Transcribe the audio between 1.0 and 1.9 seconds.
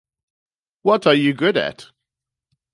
are you good at?